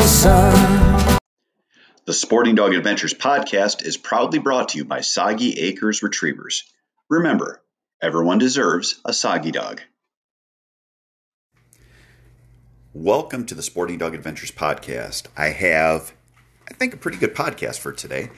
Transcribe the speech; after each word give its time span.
the 0.00 0.08
sun. 0.08 1.18
The 2.06 2.14
Sporting 2.14 2.54
Dog 2.54 2.72
Adventures 2.72 3.12
podcast 3.12 3.84
is 3.84 3.98
proudly 3.98 4.38
brought 4.38 4.70
to 4.70 4.78
you 4.78 4.86
by 4.86 5.02
Soggy 5.02 5.60
Acres 5.60 6.02
Retrievers. 6.02 6.64
Remember, 7.10 7.62
everyone 8.00 8.38
deserves 8.38 8.98
a 9.04 9.12
soggy 9.12 9.50
dog. 9.50 9.82
Welcome 12.94 13.44
to 13.44 13.54
the 13.54 13.62
Sporting 13.62 13.98
Dog 13.98 14.14
Adventures 14.14 14.50
podcast. 14.50 15.24
I 15.36 15.48
have, 15.48 16.14
I 16.66 16.72
think, 16.72 16.94
a 16.94 16.96
pretty 16.96 17.18
good 17.18 17.34
podcast 17.34 17.78
for 17.78 17.92
today. 17.92 18.30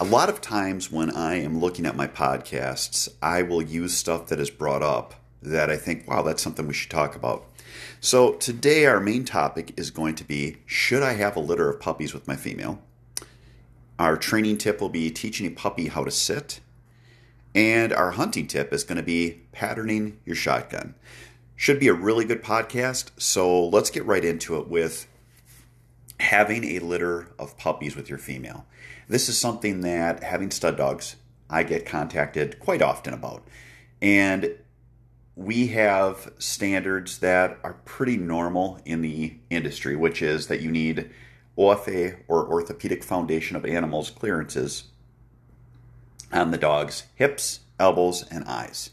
A 0.00 0.04
lot 0.04 0.28
of 0.28 0.40
times 0.40 0.90
when 0.90 1.12
I 1.12 1.36
am 1.36 1.60
looking 1.60 1.86
at 1.86 1.94
my 1.94 2.08
podcasts, 2.08 3.08
I 3.22 3.42
will 3.42 3.62
use 3.62 3.94
stuff 3.94 4.26
that 4.26 4.40
is 4.40 4.50
brought 4.50 4.82
up 4.82 5.14
that 5.42 5.70
I 5.70 5.76
think, 5.76 6.08
wow, 6.08 6.22
that's 6.22 6.42
something 6.42 6.66
we 6.66 6.74
should 6.74 6.90
talk 6.90 7.14
about. 7.14 7.44
So 8.00 8.34
today, 8.34 8.86
our 8.86 9.00
main 9.00 9.24
topic 9.24 9.74
is 9.76 9.90
going 9.90 10.14
to 10.16 10.24
be 10.24 10.58
Should 10.66 11.02
I 11.02 11.14
have 11.14 11.36
a 11.36 11.40
litter 11.40 11.68
of 11.68 11.80
puppies 11.80 12.14
with 12.14 12.28
my 12.28 12.36
female? 12.36 12.80
Our 13.98 14.16
training 14.16 14.58
tip 14.58 14.80
will 14.80 14.88
be 14.88 15.10
teaching 15.10 15.46
a 15.46 15.50
puppy 15.50 15.88
how 15.88 16.04
to 16.04 16.10
sit. 16.10 16.60
And 17.54 17.92
our 17.92 18.12
hunting 18.12 18.46
tip 18.46 18.72
is 18.72 18.84
going 18.84 18.98
to 18.98 19.02
be 19.02 19.40
patterning 19.50 20.20
your 20.24 20.36
shotgun. 20.36 20.94
Should 21.56 21.80
be 21.80 21.88
a 21.88 21.94
really 21.94 22.24
good 22.24 22.42
podcast. 22.42 23.10
So 23.16 23.66
let's 23.66 23.90
get 23.90 24.06
right 24.06 24.24
into 24.24 24.56
it 24.58 24.68
with 24.68 25.08
having 26.20 26.62
a 26.64 26.78
litter 26.78 27.28
of 27.36 27.58
puppies 27.58 27.96
with 27.96 28.08
your 28.08 28.18
female. 28.18 28.64
This 29.08 29.28
is 29.28 29.38
something 29.38 29.80
that 29.80 30.22
having 30.22 30.52
stud 30.52 30.76
dogs, 30.76 31.16
I 31.50 31.64
get 31.64 31.84
contacted 31.84 32.60
quite 32.60 32.82
often 32.82 33.12
about. 33.12 33.42
And 34.00 34.54
we 35.38 35.68
have 35.68 36.32
standards 36.38 37.18
that 37.20 37.56
are 37.62 37.74
pretty 37.84 38.16
normal 38.16 38.80
in 38.84 39.02
the 39.02 39.36
industry, 39.50 39.94
which 39.94 40.20
is 40.20 40.48
that 40.48 40.60
you 40.60 40.68
need 40.68 41.08
OFA 41.56 42.16
or 42.26 42.48
Orthopedic 42.48 43.04
Foundation 43.04 43.54
of 43.54 43.64
Animals 43.64 44.10
clearances 44.10 44.84
on 46.32 46.50
the 46.50 46.58
dog's 46.58 47.04
hips, 47.14 47.60
elbows, 47.78 48.24
and 48.32 48.44
eyes. 48.46 48.90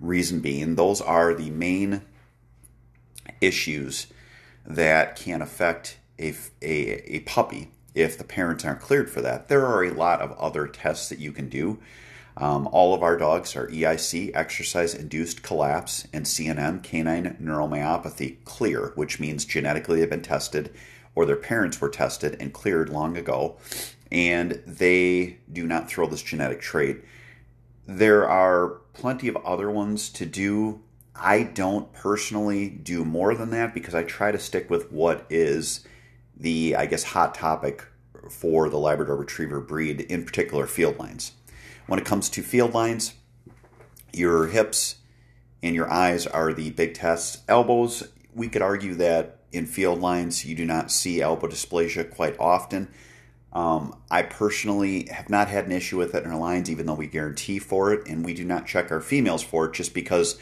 Reason 0.00 0.40
being, 0.40 0.76
those 0.76 1.02
are 1.02 1.34
the 1.34 1.50
main 1.50 2.00
issues 3.42 4.06
that 4.64 5.14
can 5.14 5.42
affect 5.42 5.98
a, 6.18 6.34
a, 6.62 7.16
a 7.16 7.20
puppy 7.20 7.70
if 7.94 8.16
the 8.16 8.24
parents 8.24 8.64
aren't 8.64 8.80
cleared 8.80 9.10
for 9.10 9.20
that. 9.20 9.48
There 9.48 9.66
are 9.66 9.84
a 9.84 9.92
lot 9.92 10.22
of 10.22 10.32
other 10.38 10.66
tests 10.66 11.10
that 11.10 11.18
you 11.18 11.32
can 11.32 11.50
do. 11.50 11.78
Um, 12.38 12.68
all 12.70 12.92
of 12.92 13.02
our 13.02 13.16
dogs 13.16 13.56
are 13.56 13.68
EIC, 13.68 14.32
exercise 14.34 14.94
induced 14.94 15.42
collapse, 15.42 16.06
and 16.12 16.26
CNM, 16.26 16.82
canine 16.82 17.36
neuromyopathy, 17.40 18.44
clear, 18.44 18.92
which 18.94 19.18
means 19.18 19.44
genetically 19.46 20.00
they've 20.00 20.10
been 20.10 20.22
tested 20.22 20.72
or 21.14 21.24
their 21.24 21.34
parents 21.34 21.80
were 21.80 21.88
tested 21.88 22.36
and 22.38 22.52
cleared 22.52 22.90
long 22.90 23.16
ago, 23.16 23.56
and 24.12 24.62
they 24.66 25.38
do 25.50 25.66
not 25.66 25.88
throw 25.88 26.06
this 26.06 26.22
genetic 26.22 26.60
trait. 26.60 27.02
There 27.86 28.28
are 28.28 28.80
plenty 28.92 29.26
of 29.26 29.36
other 29.36 29.70
ones 29.70 30.10
to 30.10 30.26
do. 30.26 30.82
I 31.14 31.42
don't 31.42 31.90
personally 31.94 32.68
do 32.68 33.04
more 33.04 33.34
than 33.34 33.50
that 33.50 33.72
because 33.72 33.94
I 33.94 34.02
try 34.02 34.30
to 34.30 34.38
stick 34.38 34.68
with 34.68 34.92
what 34.92 35.24
is 35.30 35.86
the, 36.36 36.76
I 36.76 36.84
guess, 36.84 37.02
hot 37.02 37.34
topic 37.34 37.82
for 38.28 38.68
the 38.68 38.78
Labrador 38.78 39.16
Retriever 39.16 39.60
breed, 39.60 40.02
in 40.02 40.24
particular 40.24 40.66
field 40.66 40.98
lines. 40.98 41.32
When 41.86 41.98
it 41.98 42.04
comes 42.04 42.28
to 42.30 42.42
field 42.42 42.74
lines, 42.74 43.14
your 44.12 44.48
hips 44.48 44.96
and 45.62 45.74
your 45.74 45.90
eyes 45.90 46.26
are 46.26 46.52
the 46.52 46.70
big 46.70 46.94
tests. 46.94 47.42
Elbows, 47.48 48.08
we 48.34 48.48
could 48.48 48.62
argue 48.62 48.94
that 48.94 49.40
in 49.52 49.66
field 49.66 50.00
lines 50.00 50.44
you 50.44 50.54
do 50.54 50.64
not 50.64 50.90
see 50.90 51.20
elbow 51.20 51.46
dysplasia 51.48 52.10
quite 52.10 52.38
often. 52.38 52.88
Um, 53.52 53.96
I 54.10 54.22
personally 54.22 55.08
have 55.10 55.30
not 55.30 55.48
had 55.48 55.64
an 55.64 55.72
issue 55.72 55.96
with 55.96 56.14
it 56.14 56.24
in 56.24 56.30
our 56.30 56.38
lines, 56.38 56.70
even 56.70 56.84
though 56.86 56.94
we 56.94 57.06
guarantee 57.06 57.58
for 57.58 57.92
it, 57.92 58.06
and 58.06 58.24
we 58.24 58.34
do 58.34 58.44
not 58.44 58.66
check 58.66 58.90
our 58.90 59.00
females 59.00 59.42
for 59.42 59.66
it 59.66 59.72
just 59.72 59.94
because 59.94 60.38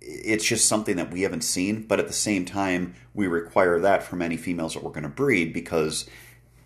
it's 0.00 0.44
just 0.44 0.66
something 0.66 0.96
that 0.96 1.10
we 1.10 1.22
haven't 1.22 1.42
seen. 1.42 1.82
But 1.82 2.00
at 2.00 2.06
the 2.06 2.12
same 2.12 2.44
time, 2.44 2.94
we 3.12 3.26
require 3.26 3.78
that 3.80 4.02
from 4.02 4.22
any 4.22 4.36
females 4.36 4.74
that 4.74 4.82
we're 4.82 4.92
going 4.92 5.02
to 5.02 5.10
breed 5.10 5.52
because 5.52 6.08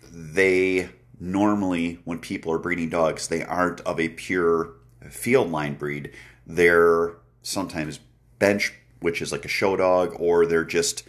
they 0.09 0.89
normally, 1.19 1.99
when 2.03 2.19
people 2.19 2.51
are 2.51 2.59
breeding 2.59 2.89
dogs, 2.89 3.27
they 3.27 3.43
aren't 3.43 3.81
of 3.81 3.99
a 3.99 4.09
pure 4.09 4.73
field 5.09 5.51
line 5.51 5.75
breed. 5.75 6.11
They're 6.45 7.13
sometimes 7.41 7.99
bench, 8.39 8.73
which 8.99 9.21
is 9.21 9.31
like 9.31 9.45
a 9.45 9.49
show 9.49 9.75
dog, 9.75 10.15
or 10.19 10.45
they're 10.45 10.65
just 10.65 11.03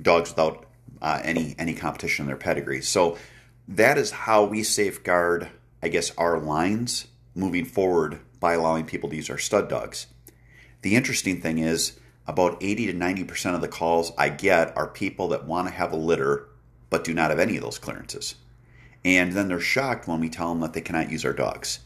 dogs 0.00 0.30
without 0.30 0.66
uh, 1.00 1.20
any 1.22 1.54
any 1.58 1.74
competition 1.74 2.24
in 2.24 2.26
their 2.28 2.36
pedigree. 2.36 2.82
So 2.82 3.16
that 3.68 3.98
is 3.98 4.10
how 4.10 4.44
we 4.44 4.62
safeguard, 4.62 5.48
I 5.82 5.88
guess, 5.88 6.12
our 6.16 6.38
lines 6.38 7.06
moving 7.34 7.64
forward 7.64 8.20
by 8.40 8.54
allowing 8.54 8.86
people 8.86 9.10
to 9.10 9.16
use 9.16 9.30
our 9.30 9.38
stud 9.38 9.68
dogs. 9.68 10.06
The 10.82 10.94
interesting 10.94 11.40
thing 11.40 11.58
is, 11.58 11.98
about 12.26 12.58
80 12.60 12.86
to 12.86 12.92
90% 12.92 13.54
of 13.54 13.60
the 13.60 13.68
calls 13.68 14.12
I 14.18 14.28
get 14.28 14.76
are 14.76 14.86
people 14.86 15.28
that 15.28 15.46
want 15.46 15.68
to 15.68 15.74
have 15.74 15.92
a 15.92 15.96
litter 15.96 16.48
but 16.90 17.04
do 17.04 17.12
not 17.12 17.30
have 17.30 17.38
any 17.38 17.56
of 17.56 17.62
those 17.62 17.78
clearances. 17.78 18.36
And 19.06 19.34
then 19.34 19.46
they're 19.46 19.60
shocked 19.60 20.08
when 20.08 20.18
we 20.18 20.28
tell 20.28 20.48
them 20.48 20.58
that 20.62 20.72
they 20.72 20.80
cannot 20.80 21.12
use 21.12 21.24
our 21.24 21.32
dogs. 21.32 21.78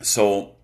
So 0.00 0.56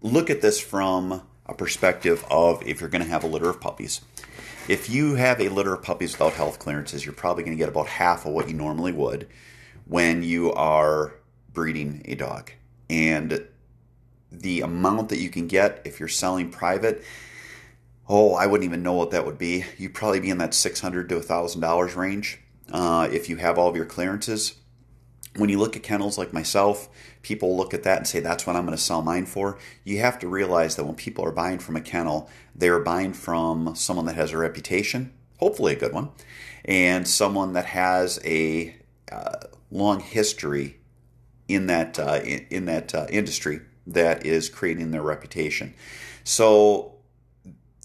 look 0.00 0.30
at 0.30 0.40
this 0.40 0.58
from 0.58 1.20
a 1.44 1.52
perspective 1.52 2.24
of 2.30 2.66
if 2.66 2.80
you're 2.80 2.88
going 2.88 3.04
to 3.04 3.10
have 3.10 3.22
a 3.22 3.26
litter 3.26 3.50
of 3.50 3.60
puppies. 3.60 4.00
If 4.66 4.88
you 4.88 5.16
have 5.16 5.42
a 5.42 5.50
litter 5.50 5.74
of 5.74 5.82
puppies 5.82 6.12
without 6.12 6.32
health 6.32 6.58
clearances, 6.58 7.04
you're 7.04 7.12
probably 7.12 7.42
going 7.42 7.54
to 7.54 7.62
get 7.62 7.68
about 7.68 7.86
half 7.86 8.24
of 8.24 8.32
what 8.32 8.48
you 8.48 8.54
normally 8.54 8.92
would 8.92 9.28
when 9.84 10.22
you 10.22 10.54
are 10.54 11.12
breeding 11.52 12.00
a 12.06 12.14
dog. 12.14 12.50
And 12.88 13.46
the 14.30 14.62
amount 14.62 15.10
that 15.10 15.18
you 15.18 15.28
can 15.28 15.48
get 15.48 15.82
if 15.84 16.00
you're 16.00 16.08
selling 16.08 16.48
private, 16.48 17.04
oh, 18.08 18.32
I 18.36 18.46
wouldn't 18.46 18.66
even 18.66 18.82
know 18.82 18.94
what 18.94 19.10
that 19.10 19.26
would 19.26 19.36
be. 19.36 19.66
You'd 19.76 19.92
probably 19.92 20.20
be 20.20 20.30
in 20.30 20.38
that 20.38 20.54
600 20.54 21.10
to 21.10 21.16
$1,000 21.16 21.94
range 21.94 22.38
uh, 22.72 23.08
if 23.12 23.28
you 23.28 23.36
have 23.36 23.58
all 23.58 23.68
of 23.68 23.76
your 23.76 23.84
clearances. 23.84 24.54
When 25.36 25.48
you 25.48 25.58
look 25.58 25.76
at 25.76 25.82
kennels 25.82 26.18
like 26.18 26.32
myself, 26.32 26.88
people 27.22 27.56
look 27.56 27.72
at 27.72 27.84
that 27.84 27.98
and 27.98 28.06
say, 28.06 28.20
that's 28.20 28.46
what 28.46 28.56
I'm 28.56 28.66
going 28.66 28.76
to 28.76 28.82
sell 28.82 29.00
mine 29.00 29.24
for. 29.24 29.58
You 29.84 30.00
have 30.00 30.18
to 30.18 30.28
realize 30.28 30.76
that 30.76 30.84
when 30.84 30.94
people 30.94 31.24
are 31.24 31.32
buying 31.32 31.58
from 31.58 31.76
a 31.76 31.80
kennel, 31.80 32.28
they're 32.54 32.80
buying 32.80 33.14
from 33.14 33.74
someone 33.74 34.04
that 34.06 34.16
has 34.16 34.32
a 34.32 34.38
reputation, 34.38 35.12
hopefully 35.38 35.72
a 35.72 35.78
good 35.78 35.92
one, 35.92 36.10
and 36.64 37.08
someone 37.08 37.54
that 37.54 37.66
has 37.66 38.20
a 38.24 38.76
uh, 39.10 39.46
long 39.70 40.00
history 40.00 40.80
in 41.48 41.66
that, 41.66 41.98
uh, 41.98 42.20
in, 42.22 42.46
in, 42.50 42.64
that 42.66 42.94
uh, 42.94 43.06
industry 43.08 43.60
that 43.86 44.26
is 44.26 44.48
creating 44.48 44.90
their 44.90 45.02
reputation. 45.02 45.74
So 46.24 46.96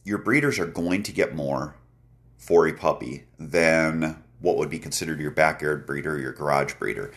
your 0.03 0.17
breeders 0.17 0.59
are 0.59 0.65
going 0.65 1.03
to 1.03 1.11
get 1.11 1.33
more 1.33 1.75
for 2.37 2.67
a 2.67 2.73
puppy 2.73 3.25
than 3.39 4.23
what 4.39 4.57
would 4.57 4.69
be 4.69 4.79
considered 4.79 5.19
your 5.19 5.31
backyard 5.31 5.85
breeder, 5.85 6.17
your 6.17 6.33
garage 6.33 6.73
breeder. 6.75 7.11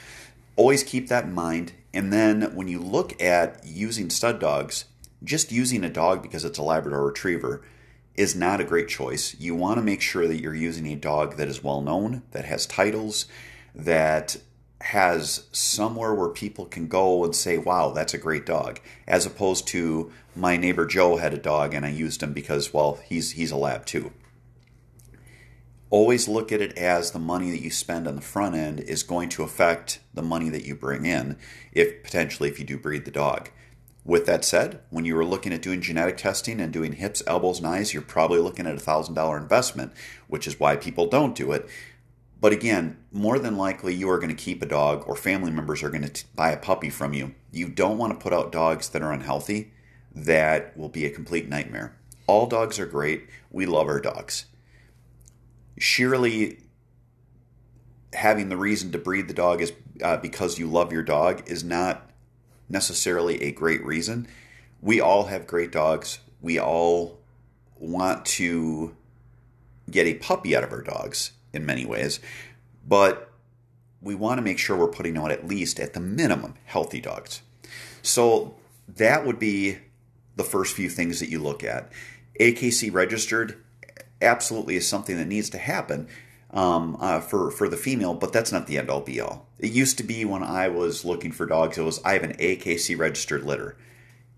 Always 0.57 0.83
keep 0.83 1.09
that 1.09 1.25
in 1.25 1.33
mind. 1.33 1.73
And 1.93 2.13
then 2.13 2.55
when 2.55 2.69
you 2.69 2.79
look 2.79 3.21
at 3.21 3.65
using 3.65 4.11
stud 4.11 4.39
dogs, 4.41 4.85
just 5.23 5.53
using 5.53 5.85
a 5.85 5.91
dog 5.91 6.23
because 6.23 6.45
it's 6.45 6.59
a 6.59 6.63
Labrador 6.63 7.05
Retriever 7.05 7.63
is 8.15 8.35
not 8.35 8.61
a 8.61 8.65
great 8.65 8.89
choice. 8.89 9.37
You 9.39 9.55
want 9.55 9.79
to 9.79 9.83
make 9.83 10.01
sure 10.01 10.27
that 10.27 10.41
you're 10.41 10.55
using 10.55 10.87
a 10.87 10.97
dog 10.97 11.37
that 11.37 11.49
is 11.49 11.63
well 11.63 11.81
known, 11.81 12.23
that 12.33 12.45
has 12.45 12.67
titles, 12.67 13.27
that 13.75 14.37
has 14.83 15.47
somewhere 15.53 16.15
where 16.15 16.29
people 16.31 16.65
can 16.65 16.89
go 16.89 17.25
and 17.25 17.37
say, 17.37 17.59
wow, 17.59 17.91
that's 17.91 18.15
a 18.15 18.19
great 18.19 18.47
dog, 18.47 18.81
as 19.07 19.27
opposed 19.27 19.67
to 19.69 20.11
my 20.35 20.57
neighbor 20.57 20.87
Joe 20.87 21.17
had 21.17 21.35
a 21.35 21.39
dog 21.39 21.75
and 21.75 21.85
I 21.85 21.91
used 21.91 22.23
him 22.23 22.33
because, 22.33 22.73
well, 22.73 22.99
he's, 23.05 23.33
he's 23.33 23.51
a 23.51 23.57
lab 23.57 23.85
too 23.85 24.11
always 25.91 26.29
look 26.29 26.53
at 26.53 26.63
it 26.63 26.77
as 26.79 27.11
the 27.11 27.19
money 27.19 27.51
that 27.51 27.61
you 27.63 27.71
spend 27.71 28.07
on 28.07 28.15
the 28.15 28.23
front 28.23 28.55
end 28.55 28.81
is 28.81 29.03
going 29.03 29.29
to 29.29 29.43
affect 29.43 30.01
the 30.15 30.23
money 30.23 30.49
that 30.49 30.65
you 30.65 30.75
bring 30.75 31.05
in 31.05 31.37
if 31.73 32.03
potentially 32.03 32.49
if 32.49 32.59
you 32.59 32.65
do 32.65 32.79
breed 32.79 33.05
the 33.05 33.11
dog 33.11 33.51
With 34.05 34.25
that 34.27 34.45
said, 34.45 34.81
when 34.89 35.05
you 35.05 35.15
were 35.15 35.25
looking 35.25 35.53
at 35.53 35.63
doing 35.63 35.83
genetic 35.83 36.17
testing 36.17 36.61
and 36.61 36.73
doing 36.73 36.93
hips, 36.95 37.23
elbows, 37.27 37.59
and 37.59 37.67
eyes, 37.67 37.93
you're 37.93 38.03
probably 38.03 38.39
looking 38.39 38.67
at 38.67 38.75
a 38.75 38.81
$1,000 38.81 39.39
investment, 39.41 39.93
which 40.27 40.47
is 40.47 40.59
why 40.59 40.77
people 40.77 41.07
don't 41.07 41.35
do 41.35 41.53
it. 41.53 41.69
But 42.41 42.53
again, 42.53 42.97
more 43.13 43.39
than 43.39 43.59
likely, 43.59 43.95
you 43.95 44.09
are 44.09 44.19
going 44.19 44.35
to 44.35 44.45
keep 44.45 44.63
a 44.63 44.67
dog 44.67 45.05
or 45.07 45.15
family 45.15 45.51
members 45.51 45.83
are 45.83 45.91
going 45.91 46.09
to 46.09 46.25
buy 46.35 46.51
a 46.51 46.57
puppy 46.57 46.89
from 46.89 47.13
you. 47.13 47.35
You 47.53 47.69
don't 47.69 47.99
want 47.99 48.13
to 48.15 48.23
put 48.23 48.33
out 48.33 48.51
dogs 48.53 48.89
that 48.89 49.03
are 49.03 49.13
unhealthy. 49.13 49.73
That 50.15 50.77
will 50.77 50.89
be 50.89 51.05
a 51.05 51.11
complete 51.11 51.49
nightmare. 51.49 51.95
All 52.27 52.47
dogs 52.47 52.79
are 52.79 52.87
great. 52.87 53.29
We 53.51 53.67
love 53.67 53.89
our 53.89 54.01
dogs. 54.01 54.47
Surely, 55.81 56.59
having 58.13 58.51
the 58.51 58.57
reason 58.57 58.93
to 58.93 58.99
breed 58.99 59.29
the 59.29 59.35
dog 59.35 59.61
is 59.61 59.73
uh, 60.03 60.19
because 60.19 60.59
you 60.59 60.67
love 60.67 60.93
your 60.93 61.03
dog 61.03 61.43
is 61.47 61.65
not 61.65 62.11
necessarily 62.69 63.43
a 63.43 63.51
great 63.51 63.85
reason. 63.85 64.29
We 64.81 65.01
all 65.01 65.25
have 65.25 65.47
great 65.47 65.73
dogs. 65.73 66.21
We 66.41 66.59
all 66.59 67.19
want 67.79 68.25
to 68.27 68.95
get 69.91 70.07
a 70.07 70.15
puppy 70.15 70.55
out 70.55 70.65
of 70.65 70.73
our 70.73 70.83
dogs 70.83 71.33
in 71.53 71.67
many 71.67 71.85
ways, 71.85 72.21
but 72.87 73.31
we 74.03 74.15
want 74.15 74.39
to 74.39 74.43
make 74.43 74.59
sure 74.59 74.77
we're 74.77 74.89
putting 74.89 75.17
out 75.17 75.31
at 75.31 75.47
least 75.47 75.81
at 75.81 75.95
the 75.95 76.01
minimum 76.01 76.55
healthy 76.65 77.01
dogs. 77.01 77.43
So 78.03 78.55
that 78.87 79.27
would 79.27 79.39
be 79.39 79.79
the 80.37 80.45
first 80.45 80.75
few 80.75 80.89
things 80.89 81.21
that 81.21 81.29
you 81.29 81.39
look 81.39 81.65
at. 81.65 81.91
AKC 82.39 82.93
registered 82.93 83.63
absolutely 84.23 84.77
is 84.77 84.87
something 84.87 85.17
that 85.17 85.27
needs 85.27 85.51
to 85.51 85.59
happen 85.59 86.09
um, 86.53 86.97
uh, 87.01 87.21
for 87.21 87.51
for 87.51 87.69
the 87.69 87.77
female, 87.77 88.15
but 88.15 88.33
that's 88.33 88.53
not 88.53 88.67
the 88.67 88.79
end 88.79 88.91
all 88.91 89.01
be 89.01 89.21
all. 89.21 89.47
It 89.59 89.71
used 89.71 89.99
to 89.99 90.05
be 90.05 90.25
when 90.25 90.43
I 90.43 90.69
was 90.69 91.05
looking 91.05 91.33
for 91.33 91.47
dogs, 91.47 91.79
it 91.79 91.83
was 91.83 92.03
I 92.05 92.15
have 92.15 92.25
an 92.25 92.37
AKC 92.37 92.99
registered 92.99 93.45
litter. 93.45 93.77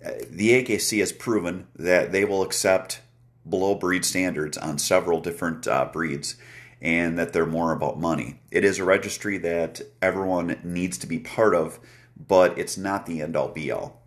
Uh, 0.04 0.12
the 0.28 0.62
AKC 0.62 0.98
has 1.00 1.12
proven 1.12 1.68
that 1.76 2.12
they 2.12 2.24
will 2.24 2.42
accept 2.42 3.00
below 3.48 3.74
breed 3.74 4.04
standards 4.04 4.58
on 4.58 4.78
several 4.78 5.20
different 5.20 5.66
uh, 5.66 5.88
breeds 5.92 6.36
and 6.80 7.16
that 7.18 7.32
they're 7.32 7.46
more 7.46 7.72
about 7.72 7.98
money. 7.98 8.40
It 8.50 8.64
is 8.64 8.78
a 8.78 8.84
registry 8.84 9.38
that 9.38 9.80
everyone 10.00 10.58
needs 10.64 10.98
to 10.98 11.06
be 11.06 11.20
part 11.20 11.54
of, 11.54 11.78
but 12.16 12.58
it's 12.58 12.76
not 12.76 13.06
the 13.06 13.22
end 13.22 13.36
all 13.36 13.48
be 13.48 13.70
all. 13.70 14.01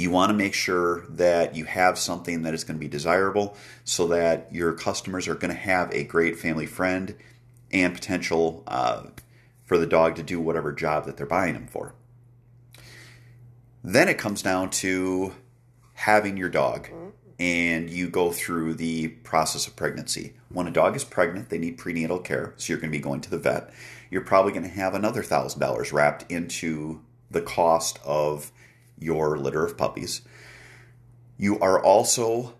You 0.00 0.10
want 0.10 0.30
to 0.30 0.34
make 0.34 0.54
sure 0.54 1.04
that 1.10 1.54
you 1.54 1.66
have 1.66 1.98
something 1.98 2.40
that 2.42 2.54
is 2.54 2.64
going 2.64 2.76
to 2.76 2.80
be 2.80 2.88
desirable 2.88 3.54
so 3.84 4.06
that 4.08 4.48
your 4.50 4.72
customers 4.72 5.28
are 5.28 5.34
going 5.34 5.54
to 5.54 5.60
have 5.60 5.92
a 5.92 6.04
great 6.04 6.38
family 6.38 6.64
friend 6.64 7.14
and 7.70 7.92
potential 7.92 8.62
uh, 8.66 9.02
for 9.66 9.76
the 9.76 9.86
dog 9.86 10.16
to 10.16 10.22
do 10.22 10.40
whatever 10.40 10.72
job 10.72 11.04
that 11.04 11.18
they're 11.18 11.26
buying 11.26 11.52
them 11.52 11.66
for. 11.66 11.94
Then 13.84 14.08
it 14.08 14.16
comes 14.16 14.40
down 14.40 14.70
to 14.70 15.34
having 15.92 16.38
your 16.38 16.48
dog 16.48 16.88
and 17.38 17.90
you 17.90 18.08
go 18.08 18.32
through 18.32 18.74
the 18.74 19.08
process 19.08 19.66
of 19.66 19.76
pregnancy. 19.76 20.32
When 20.48 20.66
a 20.66 20.70
dog 20.70 20.96
is 20.96 21.04
pregnant, 21.04 21.50
they 21.50 21.58
need 21.58 21.76
prenatal 21.76 22.20
care, 22.20 22.54
so 22.56 22.72
you're 22.72 22.80
going 22.80 22.90
to 22.90 22.98
be 22.98 23.02
going 23.02 23.20
to 23.20 23.30
the 23.30 23.38
vet. 23.38 23.70
You're 24.10 24.22
probably 24.22 24.52
going 24.52 24.64
to 24.64 24.70
have 24.70 24.94
another 24.94 25.22
$1,000 25.22 25.92
wrapped 25.92 26.30
into 26.32 27.02
the 27.30 27.42
cost 27.42 27.98
of 28.02 28.50
your 29.00 29.36
litter 29.36 29.64
of 29.64 29.76
puppies. 29.76 30.22
You 31.36 31.58
are 31.58 31.82
also 31.82 32.54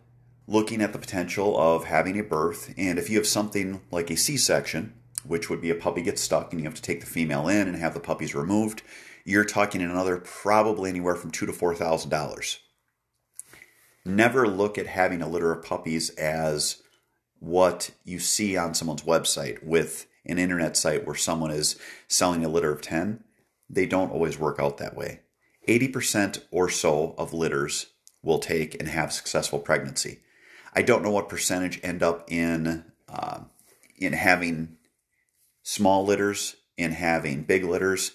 looking 0.48 0.82
at 0.82 0.92
the 0.92 0.98
potential 0.98 1.56
of 1.56 1.84
having 1.84 2.18
a 2.18 2.24
birth, 2.24 2.74
and 2.76 2.98
if 2.98 3.08
you 3.08 3.18
have 3.18 3.26
something 3.26 3.82
like 3.92 4.10
a 4.10 4.16
C 4.16 4.36
section, 4.36 4.94
which 5.24 5.48
would 5.48 5.60
be 5.60 5.70
a 5.70 5.76
puppy 5.76 6.02
gets 6.02 6.22
stuck 6.22 6.52
and 6.52 6.60
you 6.60 6.64
have 6.64 6.74
to 6.74 6.82
take 6.82 7.00
the 7.00 7.06
female 7.06 7.46
in 7.46 7.68
and 7.68 7.76
have 7.76 7.94
the 7.94 8.00
puppies 8.00 8.34
removed, 8.34 8.82
you're 9.24 9.44
talking 9.44 9.82
another 9.82 10.16
probably 10.16 10.90
anywhere 10.90 11.14
from 11.14 11.30
two 11.30 11.46
to 11.46 11.52
four 11.52 11.74
thousand 11.74 12.10
dollars. 12.10 12.58
Never 14.04 14.48
look 14.48 14.78
at 14.78 14.86
having 14.86 15.20
a 15.22 15.28
litter 15.28 15.52
of 15.52 15.64
puppies 15.64 16.10
as 16.10 16.82
what 17.38 17.90
you 18.04 18.18
see 18.18 18.56
on 18.56 18.74
someone's 18.74 19.02
website 19.02 19.62
with 19.62 20.06
an 20.26 20.38
internet 20.38 20.76
site 20.76 21.06
where 21.06 21.16
someone 21.16 21.50
is 21.50 21.78
selling 22.08 22.44
a 22.44 22.48
litter 22.48 22.72
of 22.72 22.82
10. 22.82 23.24
They 23.68 23.86
don't 23.86 24.10
always 24.10 24.38
work 24.38 24.58
out 24.58 24.78
that 24.78 24.96
way. 24.96 25.20
80% 25.68 26.42
or 26.50 26.68
so 26.68 27.14
of 27.18 27.32
litters 27.32 27.86
will 28.22 28.38
take 28.38 28.74
and 28.80 28.88
have 28.88 29.12
successful 29.12 29.58
pregnancy. 29.58 30.20
I 30.74 30.82
don't 30.82 31.02
know 31.02 31.10
what 31.10 31.28
percentage 31.28 31.80
end 31.82 32.02
up 32.02 32.30
in 32.30 32.84
uh, 33.08 33.40
in 33.96 34.12
having 34.12 34.76
small 35.62 36.04
litters, 36.04 36.56
in 36.76 36.92
having 36.92 37.42
big 37.42 37.64
litters, 37.64 38.12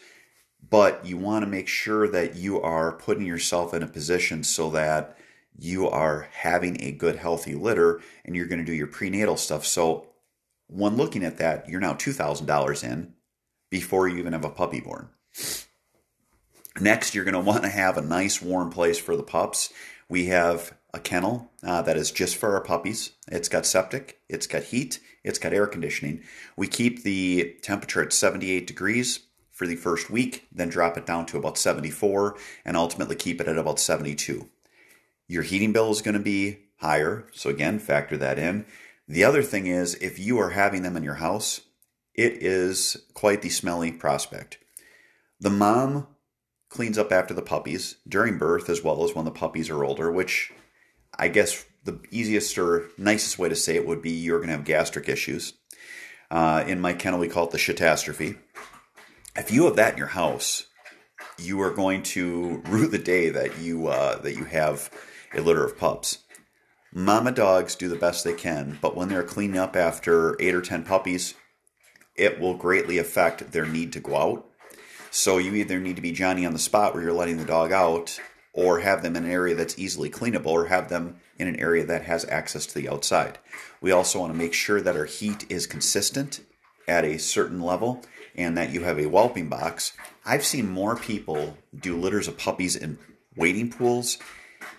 but 0.67 1.05
you 1.05 1.17
want 1.17 1.43
to 1.43 1.49
make 1.49 1.67
sure 1.67 2.07
that 2.07 2.35
you 2.35 2.61
are 2.61 2.93
putting 2.93 3.25
yourself 3.25 3.73
in 3.73 3.83
a 3.83 3.87
position 3.87 4.43
so 4.43 4.69
that 4.71 5.17
you 5.57 5.87
are 5.87 6.27
having 6.31 6.81
a 6.81 6.91
good 6.91 7.17
healthy 7.17 7.55
litter 7.55 8.01
and 8.23 8.35
you're 8.35 8.47
going 8.47 8.59
to 8.59 8.65
do 8.65 8.73
your 8.73 8.87
prenatal 8.87 9.37
stuff. 9.37 9.65
So 9.65 10.07
when 10.67 10.97
looking 10.97 11.23
at 11.23 11.37
that, 11.37 11.69
you're 11.69 11.79
now 11.79 11.93
$2,000 11.93 12.83
in 12.83 13.13
before 13.69 14.07
you 14.07 14.17
even 14.17 14.33
have 14.33 14.45
a 14.45 14.49
puppy 14.49 14.81
born. 14.81 15.09
Next, 16.79 17.15
you're 17.15 17.23
going 17.23 17.33
to 17.33 17.39
want 17.39 17.63
to 17.63 17.69
have 17.69 17.97
a 17.97 18.01
nice 18.01 18.41
warm 18.41 18.69
place 18.69 18.99
for 18.99 19.15
the 19.15 19.23
pups. 19.23 19.71
We 20.09 20.25
have 20.25 20.75
a 20.93 20.99
kennel 20.99 21.51
uh, 21.63 21.81
that 21.83 21.97
is 21.97 22.11
just 22.11 22.35
for 22.35 22.53
our 22.53 22.61
puppies. 22.61 23.11
It's 23.29 23.49
got 23.49 23.65
septic, 23.65 24.19
it's 24.27 24.47
got 24.47 24.63
heat, 24.63 24.99
it's 25.23 25.39
got 25.39 25.53
air 25.53 25.67
conditioning. 25.67 26.23
We 26.55 26.67
keep 26.67 27.03
the 27.03 27.55
temperature 27.61 28.01
at 28.01 28.13
78 28.13 28.67
degrees 28.67 29.21
for 29.51 29.65
the 29.65 29.77
first 29.77 30.09
week, 30.09 30.47
then 30.51 30.67
drop 30.67 30.97
it 30.97 31.05
down 31.05 31.25
to 31.27 31.37
about 31.37 31.57
74, 31.57 32.35
and 32.65 32.75
ultimately 32.75 33.15
keep 33.15 33.39
it 33.39 33.47
at 33.47 33.57
about 33.57 33.79
72. 33.79 34.49
Your 35.27 35.43
heating 35.43 35.71
bill 35.71 35.91
is 35.91 36.01
going 36.01 36.17
to 36.17 36.19
be 36.19 36.59
higher, 36.81 37.25
so 37.31 37.49
again, 37.49 37.79
factor 37.79 38.17
that 38.17 38.37
in. 38.37 38.65
The 39.07 39.23
other 39.23 39.43
thing 39.43 39.67
is, 39.67 39.95
if 39.95 40.19
you 40.19 40.39
are 40.39 40.49
having 40.49 40.83
them 40.83 40.97
in 40.97 41.03
your 41.03 41.15
house, 41.15 41.61
it 42.13 42.33
is 42.43 42.97
quite 43.13 43.41
the 43.41 43.49
smelly 43.49 43.91
prospect. 43.91 44.57
The 45.39 45.49
mom 45.49 46.07
cleans 46.75 46.97
up 46.97 47.11
after 47.11 47.33
the 47.33 47.41
puppies 47.41 47.95
during 48.05 48.37
birth 48.37 48.69
as 48.69 48.83
well 48.83 49.05
as 49.05 49.15
when 49.15 49.23
the 49.23 49.31
puppies 49.31 49.69
are 49.69 49.85
older, 49.85 50.11
which 50.11 50.51
I 51.17 51.29
guess 51.29 51.65
the 51.85 52.01
easiest 52.11 52.57
or 52.57 52.89
nicest 52.97 53.39
way 53.39 53.47
to 53.47 53.55
say 53.55 53.75
it 53.75 53.87
would 53.87 54.01
be 54.01 54.11
you're 54.11 54.39
going 54.39 54.49
to 54.49 54.57
have 54.57 54.65
gastric 54.65 55.07
issues. 55.07 55.53
Uh, 56.29 56.65
in 56.67 56.81
my 56.81 56.91
kennel, 56.93 57.21
we 57.21 57.29
call 57.29 57.45
it 57.45 57.51
the 57.51 57.57
catastrophe. 57.57 58.35
If 59.37 59.51
you 59.51 59.65
have 59.65 59.77
that 59.77 59.93
in 59.93 59.97
your 59.97 60.07
house, 60.07 60.65
you 61.37 61.61
are 61.61 61.71
going 61.71 62.03
to 62.03 62.61
rue 62.65 62.87
the 62.87 62.97
day 62.97 63.29
that 63.29 63.57
you 63.59 63.87
uh, 63.87 64.17
that 64.19 64.35
you 64.35 64.43
have 64.43 64.89
a 65.33 65.39
litter 65.41 65.63
of 65.63 65.77
pups. 65.77 66.19
Mama 66.91 67.31
dogs 67.31 67.75
do 67.75 67.87
the 67.87 67.95
best 67.95 68.23
they 68.23 68.33
can, 68.33 68.77
but 68.81 68.95
when 68.95 69.07
they're 69.07 69.23
cleaning 69.23 69.57
up 69.57 69.75
after 69.77 70.35
eight 70.41 70.55
or 70.55 70.61
ten 70.61 70.83
puppies, 70.83 71.35
it 72.15 72.39
will 72.39 72.55
greatly 72.55 72.97
affect 72.97 73.51
their 73.51 73.65
need 73.65 73.93
to 73.93 73.99
go 73.99 74.15
out 74.15 74.49
so 75.15 75.37
you 75.37 75.55
either 75.55 75.79
need 75.79 75.95
to 75.95 76.01
be 76.01 76.11
Johnny 76.11 76.45
on 76.45 76.51
the 76.51 76.59
spot 76.59 76.93
where 76.93 77.01
you're 77.01 77.13
letting 77.13 77.37
the 77.37 77.45
dog 77.45 77.71
out, 77.71 78.19
or 78.51 78.79
have 78.79 79.01
them 79.01 79.15
in 79.15 79.23
an 79.23 79.31
area 79.31 79.55
that's 79.55 79.79
easily 79.79 80.09
cleanable, 80.09 80.47
or 80.47 80.65
have 80.65 80.89
them 80.89 81.15
in 81.39 81.47
an 81.47 81.55
area 81.55 81.85
that 81.85 82.01
has 82.01 82.25
access 82.25 82.65
to 82.65 82.75
the 82.75 82.89
outside. 82.89 83.39
We 83.79 83.91
also 83.91 84.19
want 84.19 84.33
to 84.33 84.37
make 84.37 84.53
sure 84.53 84.81
that 84.81 84.97
our 84.97 85.05
heat 85.05 85.45
is 85.49 85.67
consistent 85.67 86.41
at 86.85 87.05
a 87.05 87.17
certain 87.17 87.61
level 87.61 88.03
and 88.35 88.57
that 88.57 88.71
you 88.71 88.83
have 88.83 88.99
a 88.99 89.05
whelping 89.05 89.47
box. 89.47 89.93
I've 90.25 90.45
seen 90.45 90.69
more 90.69 90.97
people 90.97 91.57
do 91.73 91.95
litters 91.95 92.27
of 92.27 92.37
puppies 92.37 92.75
in 92.75 92.99
wading 93.37 93.71
pools, 93.71 94.17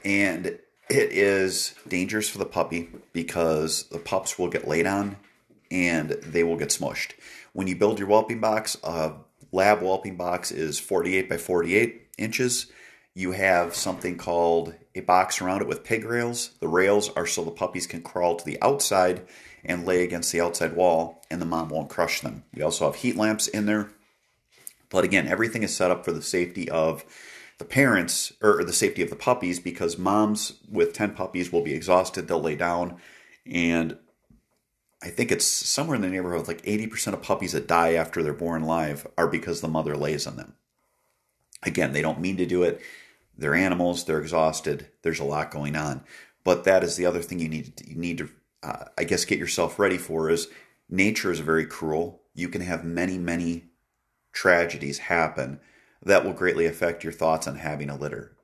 and 0.04 0.46
it 0.46 0.60
is 0.90 1.74
dangerous 1.88 2.28
for 2.28 2.36
the 2.36 2.44
puppy 2.44 2.90
because 3.14 3.84
the 3.84 3.98
pups 3.98 4.38
will 4.38 4.48
get 4.48 4.68
laid 4.68 4.86
on 4.86 5.16
and 5.70 6.10
they 6.10 6.44
will 6.44 6.58
get 6.58 6.68
smushed. 6.68 7.12
When 7.54 7.66
you 7.68 7.74
build 7.74 7.98
your 7.98 8.08
whelping 8.08 8.40
box, 8.40 8.76
uh, 8.84 9.12
lab 9.56 9.80
whelping 9.80 10.16
box 10.16 10.52
is 10.52 10.78
48 10.78 11.28
by 11.28 11.38
48 11.38 12.08
inches. 12.18 12.70
You 13.14 13.32
have 13.32 13.74
something 13.74 14.18
called 14.18 14.74
a 14.94 15.00
box 15.00 15.40
around 15.40 15.62
it 15.62 15.68
with 15.68 15.82
pig 15.82 16.04
rails. 16.04 16.50
The 16.60 16.68
rails 16.68 17.08
are 17.16 17.26
so 17.26 17.42
the 17.42 17.50
puppies 17.50 17.86
can 17.86 18.02
crawl 18.02 18.36
to 18.36 18.44
the 18.44 18.60
outside 18.60 19.26
and 19.64 19.86
lay 19.86 20.04
against 20.04 20.30
the 20.30 20.42
outside 20.42 20.76
wall, 20.76 21.24
and 21.30 21.40
the 21.40 21.46
mom 21.46 21.70
won't 21.70 21.88
crush 21.88 22.20
them. 22.20 22.44
We 22.54 22.62
also 22.62 22.84
have 22.84 22.96
heat 22.96 23.16
lamps 23.16 23.48
in 23.48 23.66
there. 23.66 23.90
But 24.90 25.04
again, 25.04 25.26
everything 25.26 25.62
is 25.62 25.74
set 25.74 25.90
up 25.90 26.04
for 26.04 26.12
the 26.12 26.22
safety 26.22 26.68
of 26.68 27.04
the 27.58 27.64
parents 27.64 28.34
or 28.42 28.62
the 28.62 28.72
safety 28.72 29.02
of 29.02 29.10
the 29.10 29.16
puppies 29.16 29.58
because 29.58 29.96
moms 29.96 30.52
with 30.70 30.92
10 30.92 31.14
puppies 31.14 31.50
will 31.50 31.62
be 31.62 31.74
exhausted. 31.74 32.28
They'll 32.28 32.40
lay 32.40 32.54
down 32.54 32.98
and 33.46 33.96
I 35.02 35.08
think 35.08 35.30
it's 35.30 35.46
somewhere 35.46 35.96
in 35.96 36.02
the 36.02 36.08
neighborhood 36.08 36.48
like 36.48 36.62
80% 36.62 37.12
of 37.12 37.22
puppies 37.22 37.52
that 37.52 37.68
die 37.68 37.94
after 37.94 38.22
they're 38.22 38.32
born 38.32 38.62
live 38.62 39.06
are 39.18 39.28
because 39.28 39.60
the 39.60 39.68
mother 39.68 39.96
lays 39.96 40.26
on 40.26 40.36
them. 40.36 40.54
Again, 41.62 41.92
they 41.92 42.02
don't 42.02 42.20
mean 42.20 42.36
to 42.38 42.46
do 42.46 42.62
it. 42.62 42.80
They're 43.36 43.54
animals, 43.54 44.04
they're 44.04 44.20
exhausted, 44.20 44.88
there's 45.02 45.20
a 45.20 45.24
lot 45.24 45.50
going 45.50 45.76
on. 45.76 46.02
But 46.44 46.64
that 46.64 46.82
is 46.82 46.96
the 46.96 47.06
other 47.06 47.20
thing 47.20 47.40
you 47.40 47.48
need 47.48 47.76
to, 47.76 47.88
you 47.88 47.96
need 47.96 48.18
to 48.18 48.30
uh, 48.62 48.84
I 48.96 49.04
guess 49.04 49.24
get 49.24 49.38
yourself 49.38 49.78
ready 49.78 49.98
for 49.98 50.30
is 50.30 50.48
nature 50.88 51.30
is 51.30 51.40
very 51.40 51.66
cruel. 51.66 52.22
You 52.34 52.48
can 52.48 52.62
have 52.62 52.84
many 52.84 53.18
many 53.18 53.64
tragedies 54.32 54.98
happen 54.98 55.60
that 56.02 56.24
will 56.24 56.32
greatly 56.32 56.66
affect 56.66 57.04
your 57.04 57.12
thoughts 57.12 57.46
on 57.46 57.56
having 57.56 57.90
a 57.90 57.96
litter. 57.96 58.35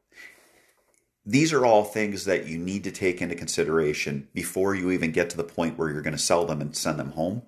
These 1.25 1.53
are 1.53 1.65
all 1.65 1.85
things 1.85 2.25
that 2.25 2.47
you 2.47 2.59
need 2.59 2.85
to 2.85 2.91
take 2.91 3.23
into 3.23 3.35
consideration 3.35 4.29
before 4.35 4.75
you 4.75 4.91
even 4.91 5.13
get 5.13 5.31
to 5.31 5.37
the 5.37 5.45
point 5.45 5.79
where 5.79 5.91
you're 5.91 6.03
going 6.03 6.17
to 6.17 6.19
sell 6.19 6.45
them 6.45 6.61
and 6.61 6.77
send 6.77 6.99
them 6.99 7.13
home. 7.13 7.43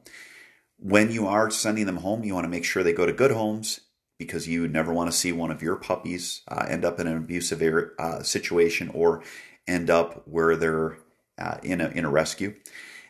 When 0.78 1.10
you 1.10 1.26
are 1.26 1.50
sending 1.50 1.86
them 1.86 1.98
home, 1.98 2.24
you 2.24 2.34
want 2.34 2.44
to 2.44 2.50
make 2.50 2.64
sure 2.64 2.82
they 2.82 2.92
go 2.92 3.06
to 3.06 3.12
good 3.12 3.32
homes 3.32 3.80
because 4.18 4.46
you 4.46 4.68
never 4.68 4.92
want 4.92 5.10
to 5.10 5.16
see 5.16 5.32
one 5.32 5.50
of 5.50 5.62
your 5.62 5.76
puppies 5.76 6.42
uh, 6.48 6.66
end 6.68 6.84
up 6.84 7.00
in 7.00 7.06
an 7.06 7.16
abusive 7.16 7.90
uh, 7.98 8.22
situation 8.22 8.90
or 8.94 9.22
end 9.66 9.90
up 9.90 10.26
where 10.28 10.56
they're 10.56 10.98
uh, 11.38 11.58
in, 11.62 11.80
a, 11.80 11.88
in 11.88 12.04
a 12.04 12.10
rescue. 12.10 12.54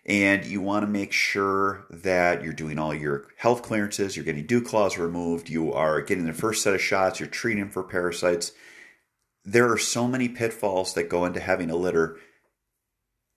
And 0.06 0.44
you 0.44 0.60
want 0.60 0.82
to 0.82 0.90
make 0.90 1.12
sure 1.12 1.86
that 1.90 2.42
you're 2.42 2.52
doing 2.52 2.78
all 2.78 2.94
your 2.94 3.28
health 3.38 3.62
clearances, 3.62 4.16
you're 4.16 4.24
getting 4.24 4.46
dew 4.46 4.60
claws 4.60 4.98
removed, 4.98 5.48
you 5.48 5.72
are 5.72 6.02
getting 6.02 6.26
the 6.26 6.32
first 6.34 6.62
set 6.62 6.74
of 6.74 6.80
shots, 6.80 7.20
you're 7.20 7.28
treating 7.28 7.70
for 7.70 7.82
parasites. 7.82 8.52
There 9.44 9.70
are 9.70 9.78
so 9.78 10.08
many 10.08 10.28
pitfalls 10.28 10.94
that 10.94 11.10
go 11.10 11.24
into 11.24 11.40
having 11.40 11.70
a 11.70 11.76
litter. 11.76 12.16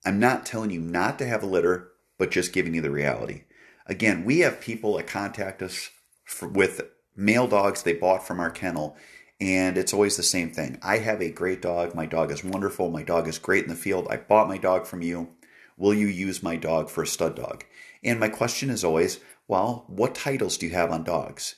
I'm 0.05 0.19
not 0.19 0.45
telling 0.45 0.71
you 0.71 0.79
not 0.79 1.19
to 1.19 1.27
have 1.27 1.43
a 1.43 1.47
litter, 1.47 1.89
but 2.17 2.31
just 2.31 2.53
giving 2.53 2.73
you 2.73 2.81
the 2.81 2.89
reality. 2.89 3.43
Again, 3.85 4.23
we 4.23 4.39
have 4.39 4.61
people 4.61 4.97
that 4.97 5.07
contact 5.07 5.61
us 5.61 5.89
for, 6.25 6.47
with 6.47 6.81
male 7.15 7.47
dogs 7.47 7.83
they 7.83 7.93
bought 7.93 8.25
from 8.25 8.39
our 8.39 8.51
kennel. 8.51 8.95
And 9.39 9.77
it's 9.77 9.93
always 9.93 10.17
the 10.17 10.23
same 10.23 10.49
thing. 10.49 10.79
I 10.81 10.97
have 10.97 11.21
a 11.21 11.29
great 11.29 11.61
dog. 11.61 11.93
My 11.93 12.05
dog 12.05 12.31
is 12.31 12.43
wonderful. 12.43 12.89
My 12.89 13.03
dog 13.03 13.27
is 13.27 13.37
great 13.37 13.63
in 13.63 13.69
the 13.69 13.75
field. 13.75 14.07
I 14.09 14.17
bought 14.17 14.47
my 14.47 14.57
dog 14.57 14.87
from 14.87 15.01
you. 15.01 15.29
Will 15.77 15.93
you 15.93 16.07
use 16.07 16.41
my 16.41 16.55
dog 16.55 16.89
for 16.89 17.03
a 17.03 17.07
stud 17.07 17.35
dog? 17.35 17.63
And 18.03 18.19
my 18.19 18.29
question 18.29 18.69
is 18.69 18.83
always, 18.83 19.19
well, 19.47 19.85
what 19.87 20.15
titles 20.15 20.57
do 20.57 20.65
you 20.65 20.73
have 20.73 20.91
on 20.91 21.03
dogs? 21.03 21.55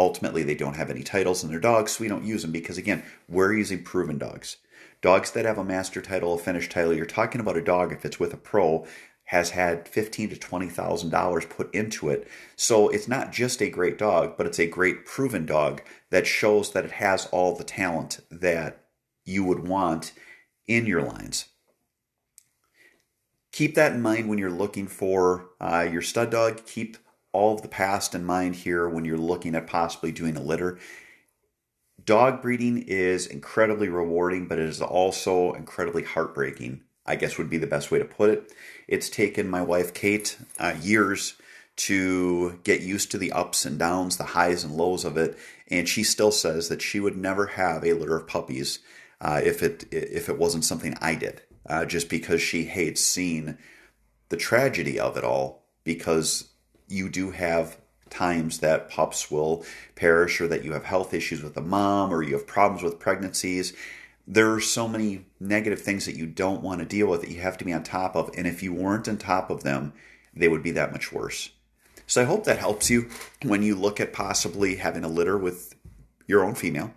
Ultimately, 0.00 0.42
they 0.42 0.54
don't 0.54 0.76
have 0.76 0.88
any 0.88 1.02
titles 1.02 1.44
in 1.44 1.50
their 1.50 1.60
dogs, 1.60 1.92
so 1.92 2.02
we 2.02 2.08
don't 2.08 2.24
use 2.24 2.40
them 2.40 2.52
because, 2.52 2.78
again, 2.78 3.02
we're 3.28 3.52
using 3.52 3.84
proven 3.84 4.16
dogs. 4.16 4.56
Dogs 5.02 5.30
that 5.32 5.44
have 5.44 5.58
a 5.58 5.64
master 5.64 6.00
title, 6.00 6.32
a 6.32 6.38
finished 6.38 6.70
title, 6.70 6.94
you're 6.94 7.04
talking 7.04 7.40
about 7.40 7.58
a 7.58 7.62
dog 7.62 7.92
if 7.92 8.06
it's 8.06 8.18
with 8.18 8.32
a 8.32 8.38
pro 8.38 8.86
has 9.24 9.50
had 9.50 9.86
fifteen 9.86 10.30
to 10.30 10.36
twenty 10.36 10.70
thousand 10.70 11.10
dollars 11.10 11.44
put 11.44 11.72
into 11.74 12.08
it. 12.08 12.26
So 12.56 12.88
it's 12.88 13.08
not 13.08 13.30
just 13.30 13.60
a 13.60 13.68
great 13.68 13.98
dog, 13.98 14.36
but 14.36 14.46
it's 14.46 14.58
a 14.58 14.66
great 14.66 15.04
proven 15.04 15.44
dog 15.46 15.82
that 16.08 16.26
shows 16.26 16.72
that 16.72 16.86
it 16.86 16.92
has 16.92 17.26
all 17.26 17.54
the 17.54 17.62
talent 17.62 18.20
that 18.30 18.86
you 19.26 19.44
would 19.44 19.68
want 19.68 20.12
in 20.66 20.86
your 20.86 21.02
lines. 21.02 21.46
Keep 23.52 23.74
that 23.74 23.92
in 23.92 24.00
mind 24.00 24.28
when 24.28 24.38
you're 24.38 24.50
looking 24.50 24.88
for 24.88 25.50
uh, 25.60 25.86
your 25.92 26.02
stud 26.02 26.30
dog. 26.30 26.64
Keep 26.64 26.96
all 27.32 27.54
of 27.54 27.62
the 27.62 27.68
past 27.68 28.14
in 28.14 28.24
mind 28.24 28.56
here 28.56 28.88
when 28.88 29.04
you're 29.04 29.16
looking 29.16 29.54
at 29.54 29.66
possibly 29.66 30.12
doing 30.12 30.36
a 30.36 30.42
litter. 30.42 30.78
Dog 32.04 32.42
breeding 32.42 32.78
is 32.78 33.26
incredibly 33.26 33.88
rewarding, 33.88 34.48
but 34.48 34.58
it 34.58 34.68
is 34.68 34.82
also 34.82 35.52
incredibly 35.52 36.02
heartbreaking 36.02 36.82
I 37.10 37.16
guess 37.16 37.38
would 37.38 37.50
be 37.50 37.58
the 37.58 37.66
best 37.66 37.90
way 37.90 37.98
to 37.98 38.04
put 38.04 38.30
it. 38.30 38.52
It's 38.86 39.10
taken 39.10 39.48
my 39.50 39.62
wife 39.62 39.92
Kate 39.92 40.38
uh, 40.58 40.74
years 40.80 41.34
to 41.76 42.60
get 42.62 42.82
used 42.82 43.10
to 43.10 43.18
the 43.18 43.32
ups 43.32 43.64
and 43.64 43.78
downs, 43.78 44.16
the 44.16 44.24
highs 44.24 44.64
and 44.64 44.76
lows 44.76 45.04
of 45.04 45.16
it, 45.16 45.38
and 45.68 45.88
she 45.88 46.04
still 46.04 46.30
says 46.30 46.68
that 46.68 46.82
she 46.82 47.00
would 47.00 47.16
never 47.16 47.46
have 47.46 47.84
a 47.84 47.94
litter 47.94 48.16
of 48.16 48.26
puppies 48.28 48.78
uh, 49.20 49.40
if 49.42 49.62
it 49.62 49.86
if 49.90 50.28
it 50.28 50.38
wasn't 50.38 50.64
something 50.64 50.96
I 51.00 51.14
did, 51.14 51.42
uh, 51.66 51.84
just 51.84 52.08
because 52.08 52.40
she 52.40 52.64
hates 52.64 53.00
seeing 53.00 53.58
the 54.28 54.36
tragedy 54.36 55.00
of 55.00 55.16
it 55.16 55.24
all. 55.24 55.64
Because 55.82 56.49
you 56.90 57.08
do 57.08 57.30
have 57.30 57.76
times 58.10 58.58
that 58.58 58.90
pups 58.90 59.30
will 59.30 59.64
perish, 59.94 60.40
or 60.40 60.48
that 60.48 60.64
you 60.64 60.72
have 60.72 60.84
health 60.84 61.14
issues 61.14 61.42
with 61.42 61.54
the 61.54 61.60
mom, 61.60 62.12
or 62.12 62.22
you 62.22 62.32
have 62.34 62.46
problems 62.46 62.82
with 62.82 62.98
pregnancies, 62.98 63.72
there 64.26 64.52
are 64.52 64.60
so 64.60 64.86
many 64.86 65.26
negative 65.40 65.80
things 65.80 66.06
that 66.06 66.16
you 66.16 66.26
don't 66.26 66.62
want 66.62 66.80
to 66.80 66.86
deal 66.86 67.08
with 67.08 67.20
that 67.20 67.30
you 67.30 67.40
have 67.40 67.58
to 67.58 67.64
be 67.64 67.72
on 67.72 67.82
top 67.82 68.14
of. 68.14 68.30
And 68.36 68.46
if 68.46 68.62
you 68.62 68.72
weren't 68.72 69.08
on 69.08 69.16
top 69.16 69.50
of 69.50 69.62
them, 69.62 69.92
they 70.34 70.48
would 70.48 70.62
be 70.62 70.70
that 70.72 70.92
much 70.92 71.12
worse. 71.12 71.50
So 72.06 72.22
I 72.22 72.24
hope 72.24 72.44
that 72.44 72.58
helps 72.58 72.90
you 72.90 73.08
when 73.42 73.62
you 73.62 73.74
look 73.74 74.00
at 74.00 74.12
possibly 74.12 74.76
having 74.76 75.04
a 75.04 75.08
litter 75.08 75.38
with 75.38 75.74
your 76.26 76.44
own 76.44 76.54
female. 76.54 76.92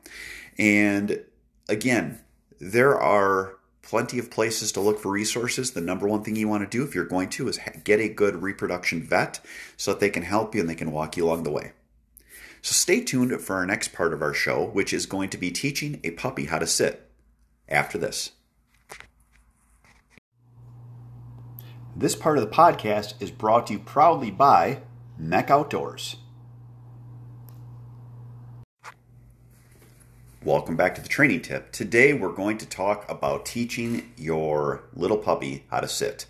And 0.58 1.24
again, 1.70 2.20
there 2.60 3.00
are 3.00 3.56
plenty 3.84 4.18
of 4.18 4.32
places 4.32 4.72
to 4.72 4.80
look 4.80 5.00
for 5.00 5.12
resources. 5.12 5.72
The 5.72 5.82
number 5.82 6.08
one 6.08 6.24
thing 6.24 6.36
you 6.36 6.48
want 6.48 6.64
to 6.64 6.78
do 6.78 6.84
if 6.84 6.96
you're 6.96 7.06
going 7.06 7.30
to 7.32 7.48
is 7.48 7.60
get 7.84 8.00
a 8.00 8.10
good 8.10 8.42
reproduction 8.42 9.04
vet 9.04 9.40
so 9.78 9.92
that 9.92 10.00
they 10.00 10.10
can 10.10 10.24
help 10.24 10.56
you 10.56 10.62
and 10.62 10.70
they 10.70 10.76
can 10.76 10.92
walk 10.92 11.16
you 11.16 11.26
along 11.26 11.44
the 11.44 11.52
way. 11.52 11.74
So 12.62 12.72
stay 12.72 13.04
tuned 13.04 13.40
for 13.42 13.58
our 13.58 13.66
next 13.66 13.94
part 13.94 14.14
of 14.14 14.22
our 14.22 14.34
show, 14.34 14.66
which 14.66 14.94
is 14.94 15.06
going 15.06 15.30
to 15.30 15.38
be 15.38 15.52
teaching 15.52 16.00
a 16.04 16.12
puppy 16.12 16.46
how 16.46 16.60
to 16.60 16.66
sit 16.66 17.10
after 17.68 17.98
this. 17.98 18.32
This 21.96 22.16
part 22.16 22.38
of 22.38 22.44
the 22.44 22.56
podcast 22.56 23.22
is 23.22 23.30
brought 23.30 23.68
to 23.68 23.74
you 23.74 23.80
proudly 23.80 24.32
by 24.32 24.82
Mech 25.18 25.52
Outdoors. 25.52 26.16
Welcome 30.46 30.76
back 30.76 30.94
to 30.96 31.02
the 31.02 31.08
training 31.08 31.44
tip. 31.44 31.72
Today 31.72 32.12
we're 32.12 32.34
going 32.34 32.58
to 32.58 32.66
talk 32.66 33.10
about 33.10 33.46
teaching 33.46 34.12
your 34.18 34.84
little 34.94 35.18
puppy 35.18 35.64
how 35.72 35.80
to 35.80 35.88
sit. 35.88 36.26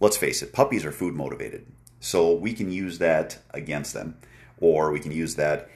Let's 0.00 0.16
face 0.16 0.42
it, 0.42 0.52
puppies 0.52 0.84
are 0.84 0.90
food 0.90 1.14
motivated. 1.14 1.66
So 2.00 2.32
we 2.32 2.52
can 2.52 2.72
use 2.72 2.98
that 2.98 3.38
against 3.50 3.94
them, 3.94 4.16
or 4.58 4.90
we 4.90 4.98
can 4.98 5.12
use 5.12 5.36
that 5.36 5.70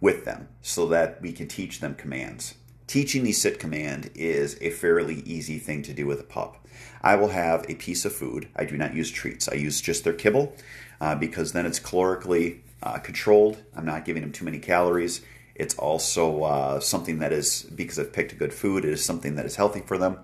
with 0.00 0.24
them 0.24 0.48
so 0.62 0.86
that 0.86 1.20
we 1.20 1.32
can 1.32 1.48
teach 1.48 1.80
them 1.80 1.96
commands 1.96 2.54
teaching 2.86 3.24
the 3.24 3.32
sit 3.32 3.58
command 3.58 4.10
is 4.14 4.56
a 4.60 4.70
fairly 4.70 5.16
easy 5.20 5.58
thing 5.58 5.82
to 5.82 5.92
do 5.92 6.06
with 6.06 6.20
a 6.20 6.24
pup. 6.24 6.66
I 7.02 7.16
will 7.16 7.28
have 7.28 7.68
a 7.68 7.74
piece 7.74 8.04
of 8.04 8.14
food. 8.14 8.48
I 8.54 8.64
do 8.64 8.76
not 8.76 8.94
use 8.94 9.10
treats. 9.10 9.48
I 9.48 9.54
use 9.54 9.80
just 9.80 10.04
their 10.04 10.12
kibble 10.12 10.54
uh, 11.00 11.14
because 11.14 11.52
then 11.52 11.66
it's 11.66 11.80
calorically 11.80 12.60
uh, 12.82 12.98
controlled. 12.98 13.58
I'm 13.74 13.84
not 13.84 14.04
giving 14.04 14.22
them 14.22 14.32
too 14.32 14.44
many 14.44 14.58
calories. 14.58 15.22
It's 15.58 15.74
also 15.76 16.42
uh, 16.42 16.80
something 16.80 17.18
that 17.20 17.32
is, 17.32 17.62
because 17.62 17.98
I've 17.98 18.12
picked 18.12 18.32
a 18.32 18.36
good 18.36 18.52
food, 18.52 18.84
it 18.84 18.92
is 18.92 19.04
something 19.04 19.36
that 19.36 19.46
is 19.46 19.56
healthy 19.56 19.80
for 19.80 19.96
them. 19.96 20.18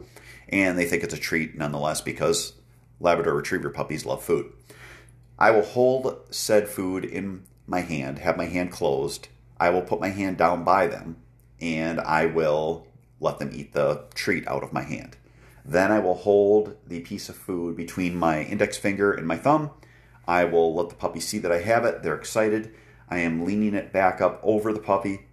And 0.49 0.79
they 0.79 0.85
think 0.85 1.03
it's 1.03 1.15
a 1.15 1.19
treat 1.19 1.57
nonetheless 1.57 2.03
because 2.03 2.53
Labrador 3.01 3.35
Retriever 3.35 3.71
puppies 3.71 4.05
love 4.05 4.23
food. 4.23 4.53
I 5.39 5.51
will 5.51 5.65
hold 5.65 6.21
said 6.31 6.69
food 6.69 7.05
in 7.05 7.45
my 7.67 7.81
hand, 7.81 8.19
have 8.19 8.37
my 8.37 8.45
hand 8.45 8.71
closed. 8.71 9.29
I 9.59 9.71
will 9.71 9.83
put 9.83 10.01
my 10.01 10.11
hand 10.11 10.37
down 10.37 10.65
by 10.65 10.87
them 10.87 11.17
and 11.61 12.01
I 12.01 12.27
will 12.27 12.87
let 13.19 13.39
them 13.39 13.51
eat 13.53 13.73
the 13.73 14.05
treat 14.15 14.47
out 14.47 14.63
of 14.63 14.73
my 14.73 14.83
hand. 14.83 15.17
Then 15.65 15.93
I 15.93 16.01
will 16.01 16.15
hold 16.15 16.77
the 16.87 17.01
piece 17.01 17.29
of 17.29 17.37
food 17.37 17.77
between 17.77 18.17
my 18.17 18.43
index 18.43 18.77
finger 18.77 19.13
and 19.13 19.27
my 19.27 19.37
thumb. 19.37 19.71
I 20.27 20.45
will 20.45 20.75
let 20.75 20.89
the 20.89 20.97
puppy 20.97 21.21
see 21.21 21.39
that 21.39 21.53
I 21.53 21.61
have 21.61 21.85
it. 21.85 22.03
They're 22.03 22.17
excited. 22.17 22.75
I 23.13 23.19
am 23.19 23.45
leaning 23.45 23.75
it 23.75 23.93
back 23.93 24.21
up 24.21 24.41
over 24.43 24.73
the 24.73 24.81
puppy. 24.81 25.27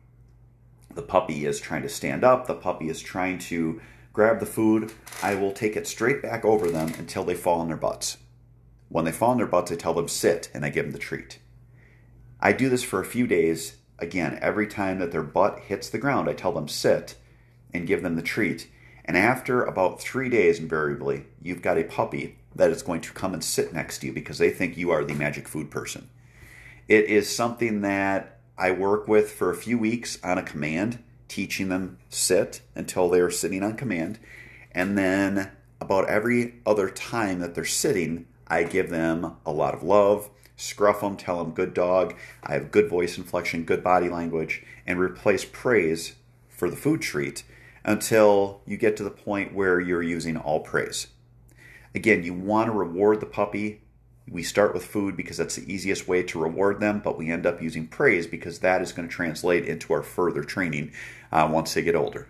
The 0.94 1.02
puppy 1.02 1.46
is 1.46 1.60
trying 1.60 1.84
to 1.84 1.90
stand 1.90 2.24
up. 2.24 2.46
The 2.46 2.54
puppy 2.54 2.90
is 2.90 3.02
trying 3.02 3.40
to 3.40 3.80
grab 4.12 4.40
the 4.40 4.46
food. 4.46 4.92
I 5.24 5.36
will 5.36 5.54
take 5.54 5.78
it 5.78 5.88
straight 5.88 6.22
back 6.22 6.44
over 6.44 6.70
them 6.70 6.94
until 6.98 7.24
they 7.24 7.36
fall 7.36 7.62
on 7.62 7.68
their 7.70 7.78
butts. 7.78 8.18
When 8.90 9.06
they 9.06 9.12
fall 9.12 9.32
on 9.32 9.38
their 9.38 9.46
butts, 9.46 9.72
I 9.72 9.76
tell 9.76 9.94
them 9.94 10.08
sit 10.08 10.50
and 10.54 10.66
I 10.66 10.70
give 10.70 10.86
them 10.86 10.92
the 10.92 11.00
treat. 11.00 11.40
I 12.42 12.52
do 12.52 12.68
this 12.68 12.84
for 12.84 13.00
a 13.00 13.06
few 13.06 13.26
days 13.28 13.78
Again, 14.02 14.40
every 14.42 14.68
time 14.68 15.00
that 15.00 15.12
their 15.12 15.24
butt 15.24 15.60
hits 15.60 15.90
the 15.90 15.98
ground, 15.98 16.30
I 16.30 16.34
tell 16.34 16.54
them 16.54 16.68
sit 16.68 17.16
and 17.74 17.88
give 17.88 18.02
them 18.02 18.16
the 18.16 18.22
treat. 18.22 18.70
And 19.06 19.18
after 19.18 19.64
about 19.64 20.02
three 20.02 20.30
days, 20.30 20.60
invariably, 20.60 21.26
you've 21.42 21.62
got 21.62 21.78
a 21.78 21.84
puppy 21.84 22.38
that 22.56 22.72
is 22.72 22.82
going 22.82 23.02
to 23.02 23.12
come 23.12 23.34
and 23.34 23.44
sit 23.44 23.74
next 23.74 24.00
to 24.00 24.08
you 24.08 24.14
because 24.14 24.38
they 24.38 24.50
think 24.50 24.78
you 24.78 24.90
are 24.92 25.04
the 25.04 25.14
magic 25.14 25.48
food 25.48 25.70
person. 25.70 26.10
It 26.90 27.06
is 27.06 27.34
something 27.34 27.80
that 27.82 28.40
I 28.58 28.72
work 28.72 29.08
with 29.08 29.32
for 29.32 29.50
a 29.50 29.56
few 29.56 29.78
weeks 29.78 30.20
on 30.22 30.38
a 30.38 30.44
command, 30.44 31.02
teaching 31.30 31.70
them 31.70 32.00
sit 32.10 32.60
until 32.76 33.08
they 33.08 33.22
are 33.22 33.32
sitting 33.32 33.64
on 33.64 33.78
command. 33.78 34.20
And 34.74 34.98
then 34.98 35.52
about 35.80 36.10
every 36.10 36.56
other 36.66 36.90
time 36.90 37.40
that 37.40 37.56
they're 37.56 37.64
sitting, 37.64 38.26
I 38.48 38.64
give 38.64 38.90
them 38.90 39.38
a 39.46 39.54
lot 39.54 39.74
of 39.74 39.84
love 39.84 40.30
scruff 40.60 41.00
them, 41.00 41.16
tell 41.16 41.42
them 41.42 41.54
good 41.54 41.74
dog, 41.74 42.14
I 42.44 42.54
have 42.54 42.72
good 42.72 42.90
voice 42.90 43.18
inflection, 43.18 43.64
good 43.64 43.82
body 43.82 44.10
language, 44.10 44.62
and 44.86 45.00
replace 45.00 45.46
praise 45.46 46.16
for 46.50 46.70
the 46.70 46.76
food 46.76 47.02
treat 47.02 47.44
until 47.86 48.62
you 48.66 48.76
get 48.76 48.98
to 48.98 49.04
the 49.04 49.10
point 49.10 49.54
where 49.54 49.80
you're 49.80 50.04
using 50.04 50.36
all 50.36 50.60
praise. 50.60 51.08
Again, 51.96 52.24
you 52.24 52.34
want 52.34 52.68
to 52.68 52.74
reward 52.74 53.22
the 53.22 53.26
puppy. 53.26 53.82
We 54.32 54.44
start 54.44 54.74
with 54.74 54.86
food 54.86 55.18
because 55.18 55.38
that's 55.38 55.56
the 55.56 55.72
easiest 55.72 56.08
way 56.08 56.24
to 56.24 56.40
reward 56.40 56.80
them, 56.80 57.02
but 57.04 57.18
we 57.18 57.32
end 57.32 57.46
up 57.46 57.62
using 57.62 57.88
praise 57.88 58.28
because 58.28 58.60
that 58.60 58.82
is 58.82 58.92
going 58.92 59.08
to 59.08 59.14
translate 59.14 59.66
into 59.66 59.94
our 59.94 60.04
further 60.04 60.44
training 60.44 60.92
uh, 61.32 61.50
once 61.52 61.74
they 61.74 61.82
get 61.82 61.96
older. 61.96 62.30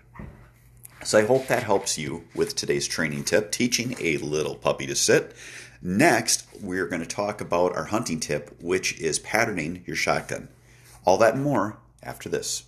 So 1.03 1.17
I 1.17 1.25
hope 1.25 1.47
that 1.47 1.63
helps 1.63 1.97
you 1.97 2.25
with 2.35 2.55
today's 2.55 2.87
training 2.87 3.23
tip 3.23 3.51
teaching 3.51 3.95
a 3.99 4.17
little 4.17 4.55
puppy 4.55 4.85
to 4.87 4.95
sit. 4.95 5.33
Next, 5.81 6.45
we're 6.61 6.87
going 6.87 7.01
to 7.01 7.07
talk 7.07 7.39
about 7.39 7.75
our 7.75 7.85
hunting 7.85 8.19
tip, 8.19 8.55
which 8.61 8.99
is 8.99 9.19
patterning 9.19 9.83
your 9.85 9.95
shotgun. 9.95 10.49
All 11.05 11.17
that 11.17 11.35
and 11.35 11.43
more 11.43 11.77
after 12.03 12.27
this. 12.27 12.63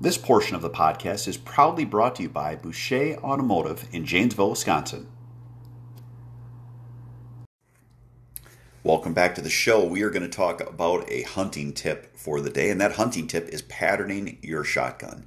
This 0.00 0.16
portion 0.16 0.56
of 0.56 0.62
the 0.62 0.70
podcast 0.70 1.28
is 1.28 1.36
proudly 1.36 1.84
brought 1.84 2.16
to 2.16 2.22
you 2.22 2.30
by 2.30 2.56
Boucher 2.56 3.18
Automotive 3.22 3.86
in 3.92 4.06
Janesville, 4.06 4.50
Wisconsin. 4.50 5.08
Welcome 8.82 9.12
back 9.12 9.34
to 9.34 9.42
the 9.42 9.50
show. 9.50 9.84
We 9.84 10.00
are 10.00 10.08
going 10.08 10.22
to 10.22 10.28
talk 10.28 10.62
about 10.62 11.04
a 11.10 11.20
hunting 11.20 11.74
tip 11.74 12.16
for 12.16 12.40
the 12.40 12.48
day, 12.48 12.70
and 12.70 12.80
that 12.80 12.92
hunting 12.92 13.26
tip 13.26 13.46
is 13.50 13.60
patterning 13.60 14.38
your 14.40 14.64
shotgun. 14.64 15.26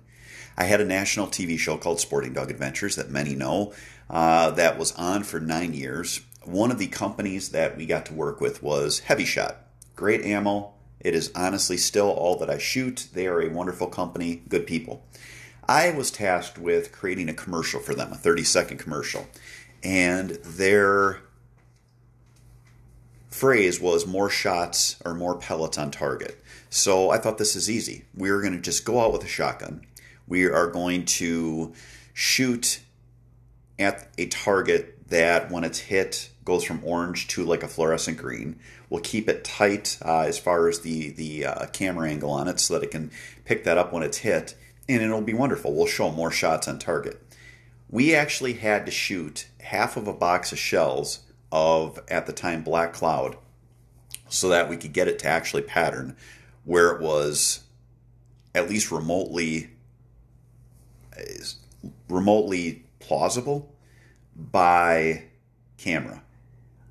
I 0.57 0.63
had 0.63 0.81
a 0.81 0.86
national 0.86 1.27
TV 1.27 1.60
show 1.60 1.77
called 1.77 2.00
Sporting 2.00 2.33
Dog 2.33 2.50
Adventures 2.50 2.95
that 2.95 3.12
many 3.12 3.36
know 3.36 3.72
uh, 4.10 4.50
that 4.50 4.79
was 4.79 4.91
on 4.93 5.22
for 5.22 5.39
nine 5.39 5.75
years. 5.75 6.22
One 6.43 6.72
of 6.72 6.79
the 6.79 6.88
companies 6.88 7.50
that 7.50 7.77
we 7.77 7.86
got 7.86 8.07
to 8.07 8.15
work 8.15 8.41
with 8.41 8.63
was 8.63 9.01
Hevi-Shot. 9.01 9.57
Great 9.95 10.25
ammo. 10.25 10.74
It 11.00 11.13
is 11.13 11.31
honestly 11.36 11.77
still 11.77 12.10
all 12.10 12.39
that 12.39 12.50
I 12.50 12.57
shoot. 12.57 13.07
They 13.13 13.27
are 13.27 13.39
a 13.39 13.53
wonderful 13.53 13.86
company, 13.86 14.41
good 14.50 14.65
people. 14.65 15.05
I 15.69 15.91
was 15.91 16.10
tasked 16.10 16.57
with 16.57 16.91
creating 16.91 17.29
a 17.29 17.36
commercial 17.36 17.81
for 17.81 17.93
them, 17.93 18.13
a 18.13 18.15
30 18.15 18.45
second 18.45 18.77
commercial. 18.79 19.27
And 19.83 20.31
their 20.43 21.19
phrase 23.34 23.82
was 23.82 24.06
more 24.06 24.30
shots 24.30 24.98
or 25.04 25.13
more 25.13 25.36
pellets 25.36 25.78
on 25.78 25.90
target. 25.90 26.40
So 26.70 27.10
I 27.10 27.18
thought 27.18 27.38
this 27.38 27.56
is 27.56 27.70
easy. 27.70 28.06
We're 28.16 28.42
going 28.42 28.54
to 28.54 28.62
just 28.62 28.86
go 28.86 29.00
out 29.00 29.12
with 29.12 29.24
a 29.24 29.28
shotgun. 29.28 29.86
We 30.28 30.46
are 30.46 30.68
going 30.68 31.06
to 31.06 31.74
shoot 32.13 32.80
at 33.80 34.08
a 34.18 34.28
target 34.28 35.10
that 35.10 35.50
when 35.52 35.63
it's 35.63 35.80
hit 35.80 36.30
goes 36.46 36.63
from 36.63 36.82
orange 36.84 37.28
to 37.30 37.44
like 37.44 37.63
a 37.63 37.68
fluorescent 37.68 38.18
green. 38.18 38.60
We'll 38.90 39.02
keep 39.02 39.28
it 39.28 39.44
tight 39.44 39.98
uh, 40.06 40.22
as 40.22 40.38
far 40.38 40.68
as 40.68 40.82
the 40.82 41.10
the 41.10 41.46
uh, 41.46 41.66
camera 41.68 42.10
angle 42.10 42.30
on 42.30 42.48
it 42.48 42.60
so 42.60 42.75
that 42.75 42.84
it 42.84 42.92
can 42.92 43.12
pick 43.46 43.63
that 43.63 43.78
up 43.78 43.92
when 43.92 44.04
it's 44.04 44.20
hit, 44.20 44.56
and 44.88 45.02
it'll 45.02 45.22
be 45.22 45.34
wonderful. 45.34 45.74
We'll 45.74 45.88
show 45.88 46.12
more 46.12 46.32
shots 46.32 46.68
on 46.68 46.80
target. 46.80 47.20
We 47.90 48.13
actually 48.13 48.54
had 48.54 48.86
to 48.86 48.92
shoot 48.92 49.48
half 49.62 49.98
of 49.98 50.08
a 50.08 50.13
box 50.13 50.52
of 50.52 50.60
shells 50.60 51.20
of 51.53 52.00
at 52.07 52.25
the 52.25 52.33
time 52.33 52.63
Black 52.63 52.93
Cloud 52.93 53.38
so 54.27 54.50
that 54.50 54.67
we 54.67 54.75
could 54.75 54.91
get 54.91 55.07
it 55.07 55.19
to 55.19 55.27
actually 55.27 55.62
pattern 55.62 56.17
where 56.65 56.89
it 56.89 57.00
was 57.00 57.62
at 58.55 58.67
least 58.67 58.91
remotely 58.91 59.69
remotely 62.10 62.83
plausible 63.00 63.72
by 64.36 65.25
camera. 65.77 66.24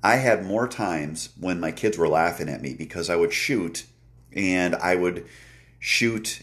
I 0.01 0.15
had 0.15 0.45
more 0.45 0.67
times 0.67 1.29
when 1.37 1.59
my 1.59 1.71
kids 1.71 1.97
were 1.97 2.07
laughing 2.07 2.47
at 2.47 2.61
me 2.61 2.73
because 2.73 3.09
I 3.09 3.17
would 3.17 3.33
shoot 3.33 3.85
and 4.31 4.75
I 4.75 4.95
would 4.95 5.25
shoot 5.79 6.41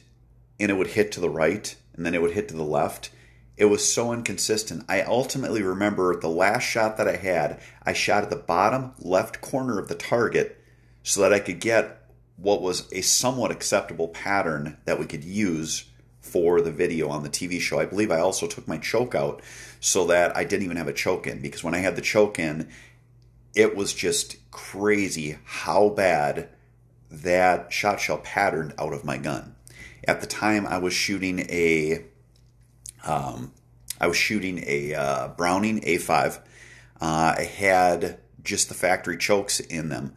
and 0.58 0.70
it 0.70 0.74
would 0.74 0.88
hit 0.88 1.10
to 1.12 1.20
the 1.20 1.30
right 1.30 1.74
and 1.94 2.04
then 2.04 2.14
it 2.14 2.20
would 2.20 2.32
hit 2.32 2.48
to 2.48 2.56
the 2.56 2.64
left. 2.64 3.10
It 3.60 3.68
was 3.68 3.84
so 3.84 4.14
inconsistent. 4.14 4.86
I 4.88 5.02
ultimately 5.02 5.62
remember 5.62 6.18
the 6.18 6.30
last 6.30 6.62
shot 6.62 6.96
that 6.96 7.06
I 7.06 7.16
had, 7.16 7.60
I 7.82 7.92
shot 7.92 8.22
at 8.22 8.30
the 8.30 8.36
bottom 8.36 8.92
left 8.98 9.42
corner 9.42 9.78
of 9.78 9.88
the 9.88 9.94
target 9.94 10.58
so 11.02 11.20
that 11.20 11.34
I 11.34 11.40
could 11.40 11.60
get 11.60 12.10
what 12.36 12.62
was 12.62 12.90
a 12.90 13.02
somewhat 13.02 13.50
acceptable 13.50 14.08
pattern 14.08 14.78
that 14.86 14.98
we 14.98 15.04
could 15.04 15.24
use 15.24 15.84
for 16.22 16.62
the 16.62 16.72
video 16.72 17.10
on 17.10 17.22
the 17.22 17.28
TV 17.28 17.60
show. 17.60 17.78
I 17.78 17.84
believe 17.84 18.10
I 18.10 18.20
also 18.20 18.46
took 18.46 18.66
my 18.66 18.78
choke 18.78 19.14
out 19.14 19.42
so 19.78 20.06
that 20.06 20.34
I 20.34 20.44
didn't 20.44 20.64
even 20.64 20.78
have 20.78 20.88
a 20.88 20.94
choke 20.94 21.26
in 21.26 21.42
because 21.42 21.62
when 21.62 21.74
I 21.74 21.80
had 21.80 21.96
the 21.96 22.02
choke 22.02 22.38
in, 22.38 22.66
it 23.54 23.76
was 23.76 23.92
just 23.92 24.36
crazy 24.50 25.36
how 25.44 25.90
bad 25.90 26.48
that 27.10 27.74
shot 27.74 28.00
shell 28.00 28.18
patterned 28.24 28.72
out 28.78 28.94
of 28.94 29.04
my 29.04 29.18
gun. 29.18 29.54
At 30.08 30.22
the 30.22 30.26
time, 30.26 30.66
I 30.66 30.78
was 30.78 30.94
shooting 30.94 31.40
a, 31.40 32.06
um, 33.04 33.52
I 34.00 34.06
was 34.06 34.16
shooting 34.16 34.62
a 34.66 34.94
uh, 34.94 35.28
Browning 35.28 35.80
A5. 35.80 36.38
Uh, 37.00 37.34
I 37.38 37.44
had 37.44 38.18
just 38.42 38.68
the 38.68 38.74
factory 38.74 39.16
chokes 39.16 39.60
in 39.60 39.88
them. 39.88 40.14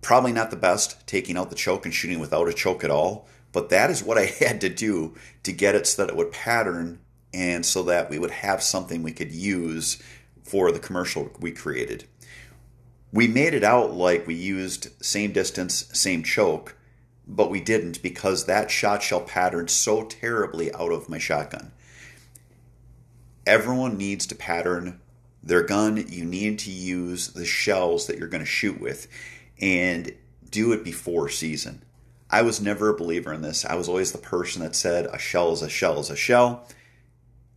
Probably 0.00 0.32
not 0.32 0.50
the 0.50 0.56
best, 0.56 1.06
taking 1.06 1.36
out 1.36 1.50
the 1.50 1.56
choke 1.56 1.84
and 1.84 1.94
shooting 1.94 2.20
without 2.20 2.48
a 2.48 2.52
choke 2.52 2.84
at 2.84 2.90
all. 2.90 3.28
But 3.52 3.70
that 3.70 3.90
is 3.90 4.02
what 4.02 4.18
I 4.18 4.24
had 4.40 4.60
to 4.60 4.68
do 4.68 5.14
to 5.42 5.52
get 5.52 5.74
it 5.74 5.86
so 5.86 6.02
that 6.02 6.10
it 6.10 6.16
would 6.16 6.32
pattern 6.32 7.00
and 7.34 7.64
so 7.66 7.82
that 7.84 8.08
we 8.08 8.18
would 8.18 8.30
have 8.30 8.62
something 8.62 9.02
we 9.02 9.12
could 9.12 9.32
use 9.32 10.02
for 10.44 10.72
the 10.72 10.78
commercial 10.78 11.30
we 11.40 11.52
created. 11.52 12.04
We 13.12 13.26
made 13.26 13.54
it 13.54 13.64
out 13.64 13.92
like 13.92 14.26
we 14.26 14.34
used 14.34 14.88
same 15.04 15.32
distance, 15.32 15.88
same 15.92 16.22
choke, 16.22 16.76
but 17.28 17.50
we 17.50 17.60
didn't 17.60 18.02
because 18.02 18.46
that 18.46 18.70
shot 18.70 19.02
shell 19.02 19.20
patterned 19.20 19.70
so 19.70 20.04
terribly 20.04 20.72
out 20.72 20.90
of 20.90 21.10
my 21.10 21.18
shotgun. 21.18 21.72
Everyone 23.46 23.98
needs 23.98 24.26
to 24.26 24.34
pattern 24.34 25.00
their 25.42 25.62
gun. 25.62 26.04
You 26.08 26.24
need 26.24 26.58
to 26.60 26.70
use 26.70 27.28
the 27.28 27.44
shells 27.44 28.06
that 28.06 28.18
you're 28.18 28.28
going 28.28 28.42
to 28.42 28.46
shoot 28.46 28.80
with 28.80 29.06
and 29.60 30.12
do 30.50 30.72
it 30.72 30.82
before 30.82 31.28
season. 31.28 31.82
I 32.30 32.42
was 32.42 32.60
never 32.60 32.88
a 32.88 32.96
believer 32.96 33.32
in 33.32 33.42
this. 33.42 33.64
I 33.64 33.74
was 33.74 33.88
always 33.88 34.12
the 34.12 34.18
person 34.18 34.62
that 34.62 34.74
said 34.74 35.06
a 35.06 35.18
shell 35.18 35.52
is 35.52 35.62
a 35.62 35.68
shell 35.68 36.00
is 36.00 36.10
a 36.10 36.16
shell. 36.16 36.66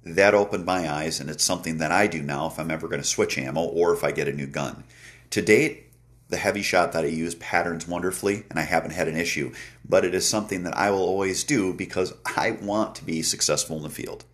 That 0.04 0.34
opened 0.34 0.66
my 0.66 0.92
eyes, 0.92 1.20
and 1.20 1.30
it's 1.30 1.44
something 1.44 1.78
that 1.78 1.92
I 1.92 2.08
do 2.08 2.24
now 2.24 2.48
if 2.48 2.58
I'm 2.58 2.72
ever 2.72 2.88
going 2.88 3.02
to 3.02 3.08
switch 3.08 3.38
ammo 3.38 3.62
or 3.62 3.94
if 3.94 4.04
I 4.04 4.12
get 4.12 4.28
a 4.28 4.34
new 4.34 4.48
gun. 4.48 4.84
To 5.32 5.42
date, 5.42 5.91
the 6.32 6.38
Hevi-Shot 6.38 6.94
that 6.94 7.04
I 7.04 7.10
use 7.10 7.36
patterns 7.36 7.88
wonderfully, 7.88 8.46
and 8.50 8.58
I 8.58 8.64
haven't 8.64 8.92
had 8.92 9.08
an 9.08 9.18
issue, 9.18 9.54
but 9.88 10.06
it 10.06 10.16
is 10.16 10.28
something 10.28 10.64
that 10.64 10.76
I 10.76 10.90
will 10.90 11.04
always 11.04 11.44
do 11.44 11.74
because 11.74 12.14
I 12.26 12.52
want 12.52 12.96
to 12.96 13.06
be 13.06 13.22
successful 13.22 13.78
in 13.78 13.84
the 13.84 13.90
field. 13.90 14.26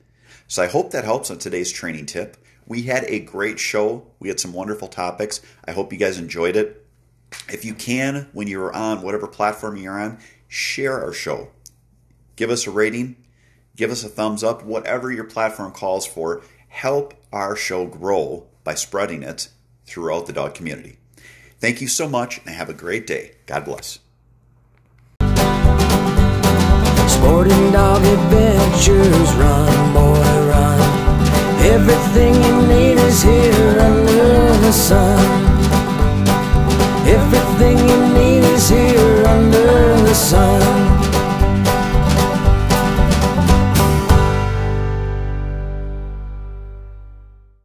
So 0.48 0.64
I 0.64 0.68
hope 0.68 0.92
that 0.92 1.04
helps 1.04 1.30
on 1.30 1.40
today's 1.40 1.72
training 1.72 2.06
tip. 2.06 2.38
We 2.68 2.84
had 2.84 3.04
a 3.06 3.20
great 3.20 3.60
show. 3.60 4.08
We 4.20 4.30
had 4.30 4.40
some 4.40 4.54
wonderful 4.54 4.88
topics. 4.88 5.42
I 5.66 5.72
hope 5.72 5.92
you 5.92 6.00
guys 6.00 6.20
enjoyed 6.20 6.56
it. 6.56 6.86
If 7.50 7.66
you 7.66 7.74
can, 7.74 8.30
when 8.32 8.48
you're 8.48 8.74
on 8.74 9.02
whatever 9.02 9.28
platform 9.28 9.76
you're 9.76 10.00
on, 10.00 10.20
share 10.48 11.04
our 11.04 11.14
show. 11.14 11.50
Give 12.36 12.50
us 12.52 12.68
a 12.68 12.72
rating, 12.72 13.18
give 13.76 13.90
us 13.90 14.04
a 14.04 14.10
thumbs 14.10 14.44
up, 14.44 14.64
whatever 14.64 15.12
your 15.12 15.24
platform 15.24 15.72
calls 15.72 16.06
for. 16.06 16.44
Help 16.68 17.16
our 17.34 17.56
show 17.56 17.88
grow 17.88 18.46
by 18.64 18.76
spreading 18.76 19.24
it 19.24 19.50
throughout 19.86 20.28
the 20.28 20.34
dog 20.34 20.54
community. 20.54 21.00
Thank 21.60 21.82
you 21.82 21.88
so 21.88 22.08
much 22.08 22.38
and 22.46 22.50
have 22.50 22.70
a 22.70 22.74
great 22.74 23.08
day. 23.08 23.32
God 23.48 23.66
bless. 23.66 24.00
Sporting 27.10 27.72
dog 27.72 28.04
adventures, 28.04 29.34
run, 29.36 29.94
boy, 29.94 30.48
run. 30.50 30.80
Everything 31.66 32.36
you 32.36 32.68
need 32.68 32.98
is 33.00 33.24
here 33.24 33.80
under 33.80 34.58
the 34.60 34.72
sun. 34.72 35.20
Everything 37.08 37.78
you 37.80 38.14
need 38.14 38.44
is 38.44 38.70
here 38.70 39.26
under 39.26 39.98
the 40.04 40.14
sun. 40.14 40.97